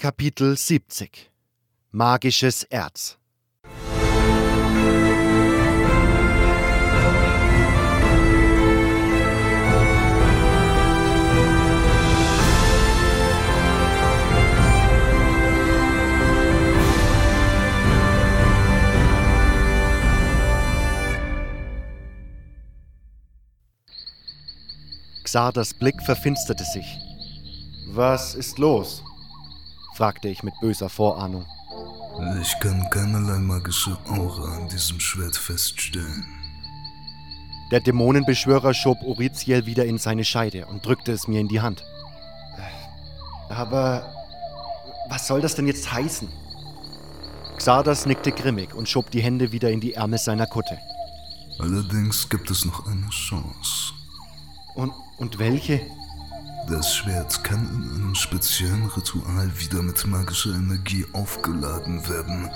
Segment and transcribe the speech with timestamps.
[0.00, 1.28] Kapitel 70
[1.90, 3.18] Magisches Erz
[25.24, 26.86] Xarders Blick verfinsterte sich.
[27.88, 29.02] Was ist los?
[29.98, 31.44] Fragte ich mit böser Vorahnung.
[32.40, 36.24] Ich kann keinerlei magische Aura an diesem Schwert feststellen.
[37.72, 41.82] Der Dämonenbeschwörer schob Oriziel wieder in seine Scheide und drückte es mir in die Hand.
[43.48, 44.14] Aber
[45.08, 46.28] was soll das denn jetzt heißen?
[47.56, 50.78] Xardas nickte grimmig und schob die Hände wieder in die Ärmel seiner Kutte.
[51.58, 53.92] Allerdings gibt es noch eine Chance.
[54.76, 55.80] Und, und welche?
[56.70, 62.50] Das Schwert kann in einem speziellen Ritual wieder mit magischer Energie aufgeladen werden.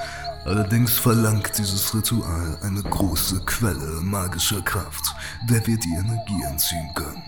[0.45, 5.15] Allerdings verlangt dieses Ritual eine große Quelle magischer Kraft,
[5.49, 7.23] der wir die Energie entziehen können.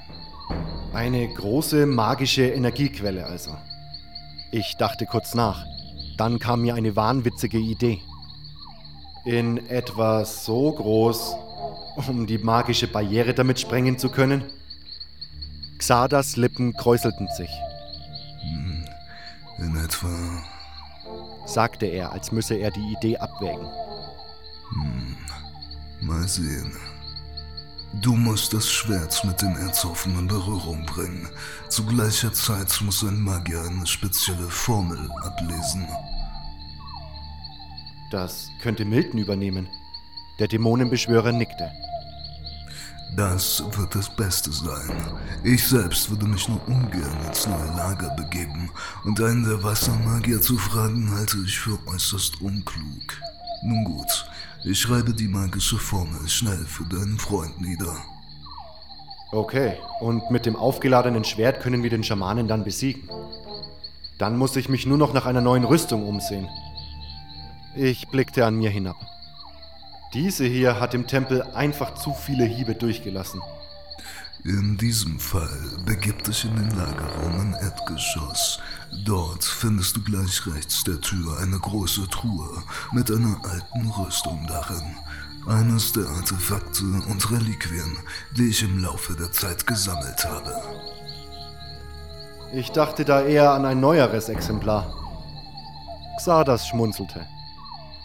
[0.93, 3.57] Eine große magische Energiequelle also.
[4.53, 5.65] Ich dachte kurz nach.
[6.19, 8.03] Dann kam mir eine wahnwitzige Idee.
[9.25, 11.35] In etwa so groß,
[12.09, 14.45] um die magische Barriere damit sprengen zu können?
[15.87, 17.51] Xardas Lippen kräuselten sich.
[18.41, 18.85] Hm,
[19.59, 20.09] in etwa,
[21.45, 23.69] sagte er, als müsse er die Idee abwägen.
[24.71, 25.17] hm,
[26.01, 26.73] mal sehen.
[28.01, 31.29] Du musst das Schwert mit dem Erzhaufen in Berührung bringen.
[31.69, 35.87] Zu gleicher Zeit muss ein Magier eine spezielle Formel ablesen.
[38.11, 39.69] Das könnte Milton übernehmen.
[40.39, 41.71] Der Dämonenbeschwörer nickte.
[43.17, 44.91] Das wird das Beste sein.
[45.45, 48.71] Ich selbst würde mich nur ungern ins neue Lager begeben
[49.05, 53.03] und einen der Wassermagier zu fragen, halte ich für äußerst unklug.
[53.63, 54.27] Nun gut,
[54.65, 57.95] ich schreibe die magische Formel schnell für deinen Freund nieder.
[59.31, 63.09] Okay, und mit dem aufgeladenen Schwert können wir den Schamanen dann besiegen.
[64.19, 66.49] Dann muss ich mich nur noch nach einer neuen Rüstung umsehen.
[67.77, 68.97] Ich blickte an mir hinab.
[70.15, 73.43] Diese hier hat im Tempel einfach zu viele Hiebe durchgelassen.
[74.45, 78.61] In diesem Fall begib dich in den Lagerraum im Erdgeschoss.
[79.05, 84.97] Dort findest du gleich rechts der Tür eine große Truhe mit einer alten Rüstung darin.
[85.49, 87.99] Eines der Artefakte und Reliquien,
[88.37, 90.55] die ich im Laufe der Zeit gesammelt habe.
[92.53, 94.95] Ich dachte da eher an ein neueres Exemplar.
[96.19, 97.27] Xardas schmunzelte.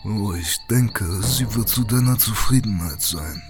[0.06, 3.42] Oh, ich denke, sie wird zu deiner Zufriedenheit sein.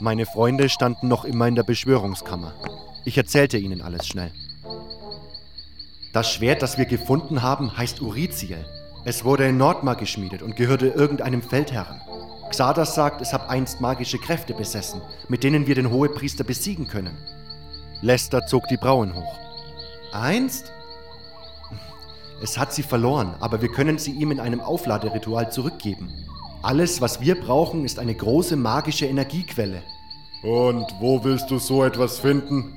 [0.00, 2.52] Meine Freunde standen noch immer in der Beschwörungskammer.
[3.06, 4.30] Ich erzählte ihnen alles schnell.
[6.12, 8.66] Das Schwert, das wir gefunden haben, heißt Uriziel.
[9.06, 12.02] Es wurde in Nordmar geschmiedet und gehörte irgendeinem Feldherren.
[12.50, 17.16] Xardas sagt, es habe einst magische Kräfte besessen, mit denen wir den Hohepriester besiegen können.
[18.02, 19.47] Lester zog die Brauen hoch.
[20.12, 20.72] Einst?
[22.42, 26.12] Es hat sie verloren, aber wir können sie ihm in einem Aufladeritual zurückgeben.
[26.62, 29.82] Alles, was wir brauchen, ist eine große magische Energiequelle.
[30.42, 32.76] Und wo willst du so etwas finden?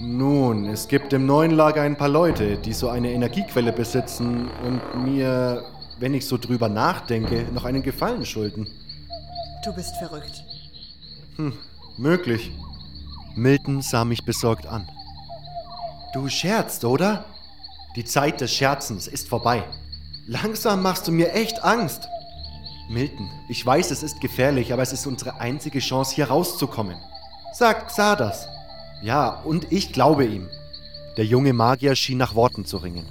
[0.00, 5.04] Nun, es gibt im neuen Lager ein paar Leute, die so eine Energiequelle besitzen und
[5.04, 5.64] mir,
[5.98, 8.68] wenn ich so drüber nachdenke, noch einen Gefallen schulden.
[9.64, 10.44] Du bist verrückt.
[11.36, 11.52] Hm,
[11.96, 12.52] möglich.
[13.34, 14.88] Milton sah mich besorgt an.
[16.12, 17.26] Du scherzt, oder?
[17.94, 19.62] Die Zeit des Scherzens ist vorbei.
[20.26, 22.08] Langsam machst du mir echt Angst.
[22.88, 26.96] Milton, ich weiß, es ist gefährlich, aber es ist unsere einzige Chance, hier rauszukommen.
[27.52, 28.46] Sagt Xardas.
[29.02, 30.48] Ja, und ich glaube ihm.
[31.18, 33.06] Der junge Magier schien nach Worten zu ringen.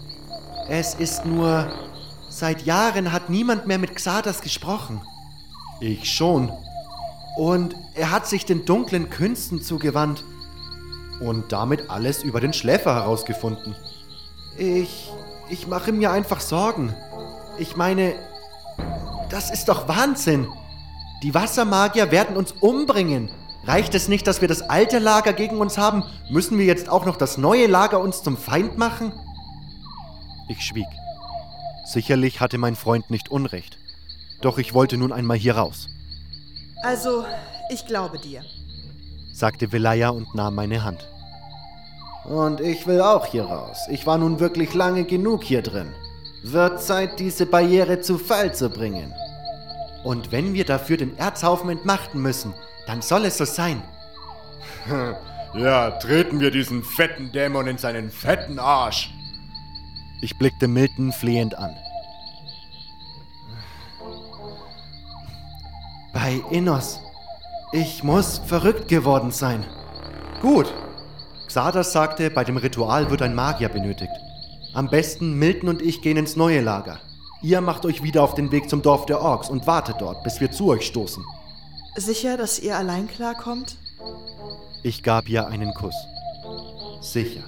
[0.68, 1.72] Es ist nur.
[2.30, 5.02] Seit Jahren hat niemand mehr mit Xardas gesprochen.
[5.80, 6.52] Ich schon.
[7.38, 10.24] Und er hat sich den dunklen Künsten zugewandt
[11.20, 13.76] und damit alles über den Schläfer herausgefunden.
[14.58, 15.12] Ich.
[15.50, 16.94] ich mache mir einfach Sorgen.
[17.58, 18.16] Ich meine,
[19.30, 20.48] das ist doch Wahnsinn.
[21.24, 23.32] Die Wassermagier werden uns umbringen.
[23.66, 26.04] Reicht es nicht, dass wir das alte Lager gegen uns haben?
[26.30, 29.12] Müssen wir jetzt auch noch das neue Lager uns zum Feind machen?
[30.48, 30.88] Ich schwieg.
[31.86, 33.78] Sicherlich hatte mein Freund nicht Unrecht.
[34.42, 35.88] Doch ich wollte nun einmal hier raus.
[36.84, 37.26] Also,
[37.70, 38.44] ich glaube dir,
[39.38, 41.08] sagte Velaya und nahm meine Hand.
[42.26, 43.78] Und ich will auch hier raus.
[43.90, 45.94] Ich war nun wirklich lange genug hier drin.
[46.44, 49.14] Wird Zeit, diese Barriere zu Fall zu bringen.
[50.04, 52.54] Und wenn wir dafür den Erzhaufen entmachten müssen,
[52.88, 53.82] dann soll es so sein.
[55.54, 59.12] Ja, treten wir diesen fetten Dämon in seinen fetten Arsch.
[60.22, 61.74] Ich blickte Milton flehend an.
[66.14, 67.00] Bei Innos.
[67.74, 69.66] Ich muss verrückt geworden sein.
[70.42, 70.74] Gut.
[71.48, 74.12] Xardas sagte, bei dem Ritual wird ein Magier benötigt.
[74.74, 77.00] Am besten Milton und ich gehen ins neue Lager.
[77.42, 80.40] Ihr macht euch wieder auf den Weg zum Dorf der Orks und wartet dort, bis
[80.40, 81.26] wir zu euch stoßen.
[81.98, 83.76] Sicher, dass ihr allein klarkommt?
[84.84, 85.96] Ich gab ihr einen Kuss.
[87.02, 87.44] Sicher.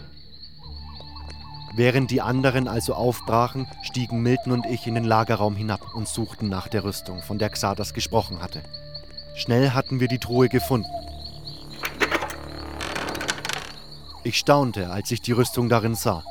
[1.76, 6.50] Während die anderen also aufbrachen, stiegen Milton und ich in den Lagerraum hinab und suchten
[6.50, 8.62] nach der Rüstung, von der Xardas gesprochen hatte.
[9.36, 10.90] Schnell hatten wir die Truhe gefunden.
[14.24, 16.24] Ich staunte, als ich die Rüstung darin sah.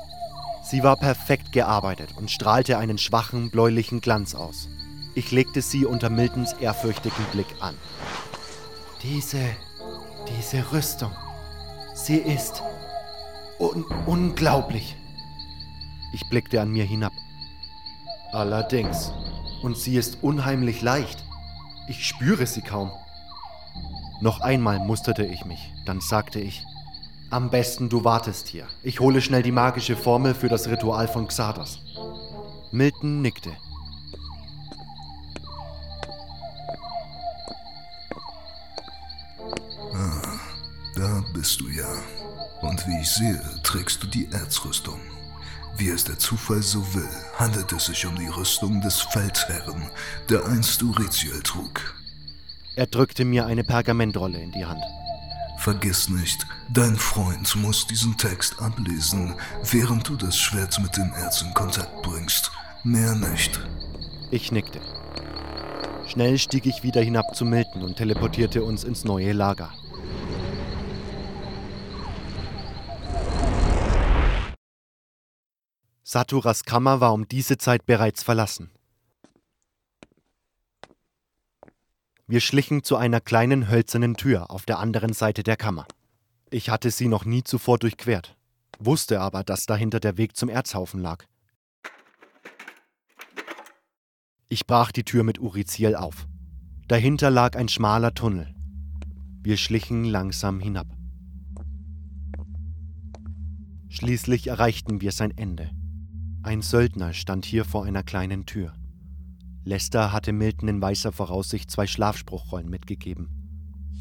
[0.63, 4.69] Sie war perfekt gearbeitet und strahlte einen schwachen, bläulichen Glanz aus.
[5.15, 7.75] Ich legte sie unter Miltons ehrfürchtigen Blick an.
[9.03, 9.41] Diese,
[10.29, 11.11] diese Rüstung,
[11.95, 12.63] sie ist
[13.59, 14.97] un unglaublich.
[16.13, 17.13] Ich blickte an mir hinab.
[18.33, 19.13] Allerdings.
[19.63, 21.25] Und sie ist unheimlich leicht.
[21.89, 22.91] Ich spüre sie kaum.
[24.21, 26.63] Noch einmal musterte ich mich, dann sagte ich,
[27.31, 28.67] am besten du wartest hier.
[28.83, 31.79] Ich hole schnell die magische Formel für das Ritual von Xardas.
[32.73, 33.53] Milton nickte.
[39.95, 40.39] Ah,
[40.97, 41.89] da bist du ja.
[42.61, 45.01] Und wie ich sehe, trägst du die Erzrüstung.
[45.79, 49.89] Wie es der Zufall so will, handelt es sich um die Rüstung des Feldherren,
[50.29, 51.95] der einst Uriziel trug.
[52.75, 54.83] Er drückte mir eine Pergamentrolle in die Hand.
[55.59, 59.35] Vergiss nicht, dein Freund muss diesen Text ablesen,
[59.71, 62.51] während du das Schwert mit dem Erz in Kontakt bringst.
[62.83, 63.61] Mehr nicht.
[64.33, 64.81] Ich nickte.
[66.09, 69.73] Schnell stieg ich wieder hinab zu Milton und teleportierte uns ins neue Lager.
[76.11, 78.71] Saturas Kammer war um diese Zeit bereits verlassen.
[82.27, 85.87] Wir schlichen zu einer kleinen hölzernen Tür auf der anderen Seite der Kammer.
[86.49, 88.39] Ich hatte sie noch nie zuvor durchquert,
[88.79, 91.27] wusste aber, dass dahinter der Weg zum Erzhaufen lag.
[94.49, 96.27] Ich brach die Tür mit Uriziel auf.
[96.87, 98.55] Dahinter lag ein schmaler Tunnel.
[99.43, 100.87] Wir schlichen langsam hinab.
[103.91, 105.71] Schließlich erreichten wir sein Ende.
[106.49, 108.73] Ein Söldner stand hier vor einer kleinen Tür.
[109.65, 113.29] Lester hatte Milton in weißer Voraussicht zwei Schlafspruchrollen mitgegeben.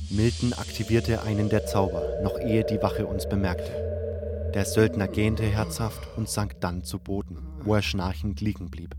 [0.10, 4.52] Milton aktivierte einen der Zauber, noch ehe die Wache uns bemerkte.
[4.54, 8.96] Der Söldner gähnte herzhaft und sank dann zu Boden, wo er schnarchend liegen blieb.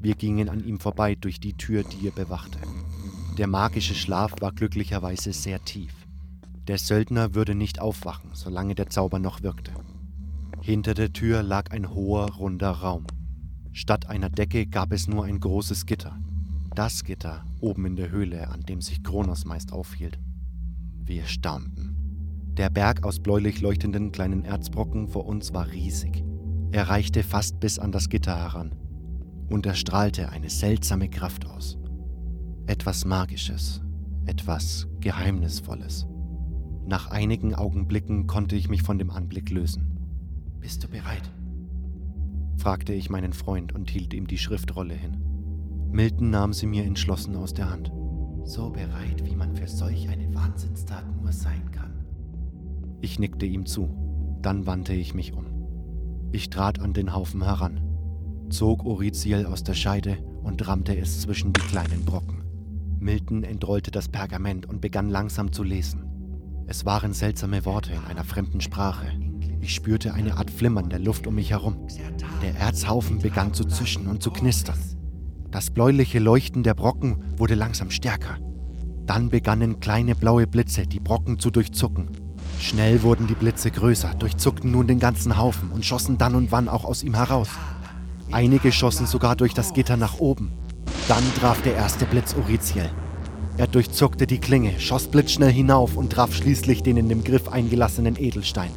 [0.00, 2.58] Wir gingen an ihm vorbei durch die Tür, die er bewachte.
[3.36, 5.92] Der magische Schlaf war glücklicherweise sehr tief.
[6.66, 9.74] Der Söldner würde nicht aufwachen, solange der Zauber noch wirkte.
[10.66, 13.06] Hinter der Tür lag ein hoher, runder Raum.
[13.72, 16.18] Statt einer Decke gab es nur ein großes Gitter.
[16.74, 20.18] Das Gitter oben in der Höhle, an dem sich Kronos meist aufhielt.
[21.04, 22.54] Wir staunten.
[22.56, 26.24] Der Berg aus bläulich leuchtenden kleinen Erzbrocken vor uns war riesig.
[26.72, 28.74] Er reichte fast bis an das Gitter heran.
[29.50, 31.76] Und er strahlte eine seltsame Kraft aus.
[32.66, 33.82] Etwas Magisches,
[34.24, 36.06] etwas Geheimnisvolles.
[36.86, 39.93] Nach einigen Augenblicken konnte ich mich von dem Anblick lösen.
[40.64, 41.30] Bist du bereit?
[42.56, 45.18] fragte ich meinen Freund und hielt ihm die Schriftrolle hin.
[45.92, 47.92] Milton nahm sie mir entschlossen aus der Hand.
[48.44, 52.06] So bereit, wie man für solch eine Wahnsinnstat nur sein kann.
[53.02, 55.44] Ich nickte ihm zu, dann wandte ich mich um.
[56.32, 57.82] Ich trat an den Haufen heran,
[58.48, 62.42] zog Oriziel aus der Scheide und rammte es zwischen die kleinen Brocken.
[63.00, 66.06] Milton entrollte das Pergament und begann langsam zu lesen.
[66.66, 69.08] Es waren seltsame Worte in einer fremden Sprache,
[69.64, 71.76] ich spürte eine Art Flimmern der Luft um mich herum.
[72.42, 74.78] Der Erzhaufen begann zu zischen und zu knistern.
[75.50, 78.36] Das bläuliche Leuchten der Brocken wurde langsam stärker.
[79.06, 82.10] Dann begannen kleine blaue Blitze, die Brocken zu durchzucken.
[82.60, 86.68] Schnell wurden die Blitze größer, durchzuckten nun den ganzen Haufen und schossen dann und wann
[86.68, 87.48] auch aus ihm heraus.
[88.30, 90.52] Einige schossen sogar durch das Gitter nach oben.
[91.08, 92.90] Dann traf der erste Blitz Uriziel.
[93.56, 98.16] Er durchzuckte die Klinge, schoss blitzschnell hinauf und traf schließlich den in dem Griff eingelassenen
[98.18, 98.70] Edelstein.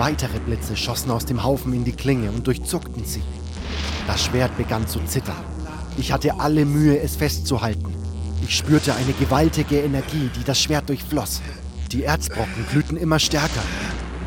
[0.00, 3.20] Weitere Blitze schossen aus dem Haufen in die Klinge und durchzuckten sie.
[4.06, 5.36] Das Schwert begann zu zittern.
[5.98, 7.92] Ich hatte alle Mühe, es festzuhalten.
[8.42, 11.42] Ich spürte eine gewaltige Energie, die das Schwert durchfloss.
[11.92, 13.60] Die Erzbrocken glühten immer stärker.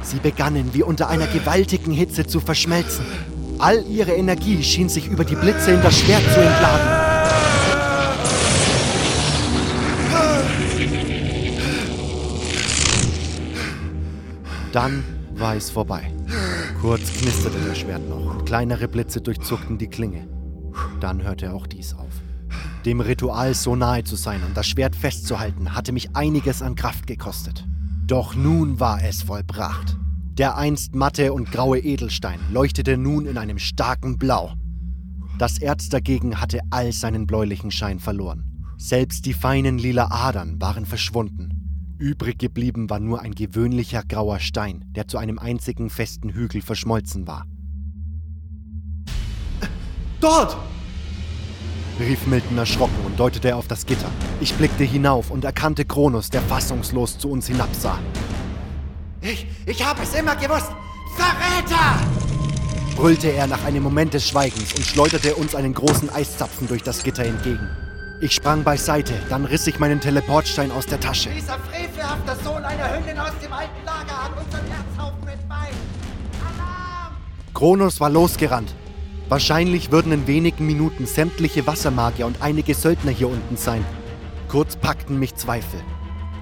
[0.04, 3.06] Sie begannen wie unter einer gewaltigen Hitze zu verschmelzen.
[3.58, 6.88] All ihre Energie schien sich über die Blitze in das Schwert zu entladen.
[14.72, 15.04] Dann
[15.44, 16.10] war es vorbei.
[16.80, 20.26] Kurz knisterte das Schwert noch und kleinere Blitze durchzuckten die Klinge.
[21.02, 22.14] Dann hörte auch dies auf.
[22.86, 27.08] Dem Ritual so nahe zu sein und das Schwert festzuhalten, hatte mich einiges an Kraft
[27.08, 27.68] gekostet.
[28.08, 29.98] Doch nun war es vollbracht.
[30.38, 34.54] Der einst matte und graue Edelstein leuchtete nun in einem starken Blau.
[35.40, 38.46] Das Erz dagegen hatte all seinen bläulichen Schein verloren.
[38.78, 41.53] Selbst die feinen lila Adern waren verschwunden.
[41.98, 47.28] Übrig geblieben war nur ein gewöhnlicher grauer Stein, der zu einem einzigen festen Hügel verschmolzen
[47.28, 47.46] war.
[50.20, 50.58] Dort!
[52.00, 54.10] rief Milton erschrocken und deutete auf das Gitter.
[54.42, 58.00] Ich blickte hinauf und erkannte Kronos, der fassungslos zu uns hinabsah.
[59.22, 60.72] Ich, ich habe es immer gewusst!
[61.16, 62.02] Verräter!
[62.96, 67.04] brüllte er nach einem Moment des Schweigens und schleuderte uns einen großen Eiszapfen durch das
[67.04, 67.70] Gitter entgegen.
[68.22, 71.30] Ich sprang beiseite, dann riss ich meinen Teleportstein aus der Tasche.
[71.30, 75.74] Dieser frevelhafte Sohn einer Hündin aus dem alten Lager hat unseren Erzhaufen entweiht!
[76.40, 77.16] Alarm!
[77.54, 78.74] Kronos war losgerannt.
[79.30, 83.84] Wahrscheinlich würden in wenigen Minuten sämtliche Wassermagier und einige Söldner hier unten sein.
[84.48, 85.82] Kurz packten mich Zweifel.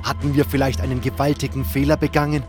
[0.03, 2.43] Hatten wir vielleicht einen gewaltigen Fehler begangen?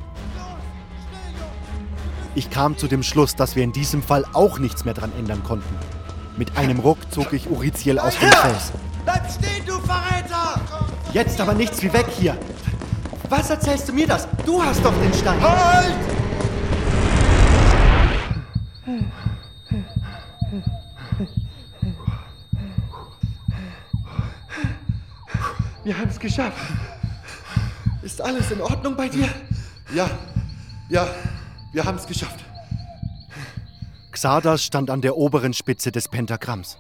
[2.34, 5.42] Ich kam zu dem Schluss, dass wir in diesem Fall auch nichts mehr dran ändern
[5.44, 5.74] konnten.
[6.36, 8.72] Mit einem Ruck zog ich Uriziel aus dem Fels.
[11.12, 12.38] Jetzt aber nichts wie weg hier.
[13.28, 14.26] Was erzählst du mir das?
[14.46, 15.40] Du hast doch den Stein.
[15.42, 15.94] Halt!
[25.84, 26.58] Wir haben es geschafft.
[28.02, 29.28] Ist alles in Ordnung bei dir?
[29.94, 30.08] Ja,
[30.88, 31.06] ja,
[31.72, 32.40] wir haben es geschafft.
[34.12, 36.78] Xardas stand an der oberen Spitze des Pentagramms.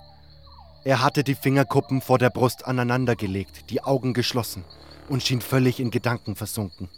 [0.84, 4.64] Er hatte die Fingerkuppen vor der Brust aneinandergelegt, die Augen geschlossen
[5.08, 6.88] und schien völlig in Gedanken versunken.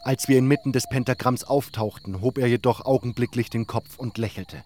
[0.00, 4.62] Als wir inmitten des Pentagramms auftauchten, hob er jedoch augenblicklich den Kopf und lächelte.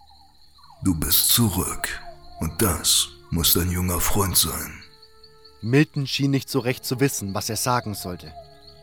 [0.85, 2.00] Du bist zurück.
[2.40, 4.73] Und das muss dein junger Freund sein.
[5.61, 8.32] Milton schien nicht so recht zu wissen, was er sagen sollte.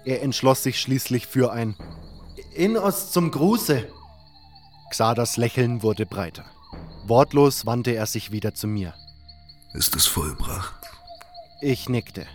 [0.04, 1.75] Er entschloss sich schließlich für ein
[2.54, 3.88] Innos zum Gruße.
[4.90, 6.46] Xardas Lächeln wurde breiter.
[7.06, 8.94] Wortlos wandte er sich wieder zu mir.
[9.75, 10.74] Ist es vollbracht?
[11.62, 12.25] Ich nickte.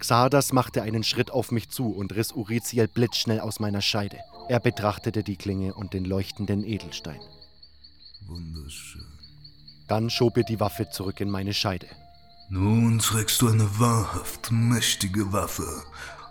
[0.00, 4.18] Xardas machte einen Schritt auf mich zu und riss Uriziel blitzschnell aus meiner Scheide.
[4.48, 7.20] Er betrachtete die Klinge und den leuchtenden Edelstein.
[8.26, 9.06] Wunderschön.
[9.86, 11.86] Dann schob er die Waffe zurück in meine Scheide.
[12.48, 15.84] Nun trägst du eine wahrhaft mächtige Waffe.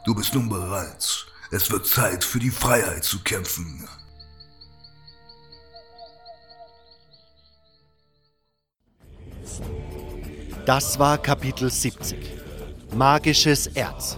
[0.05, 1.27] Du bist nun bereit.
[1.51, 3.87] Es wird Zeit für die Freiheit zu kämpfen.
[10.65, 12.17] Das war Kapitel 70.
[12.95, 14.17] Magisches Erz.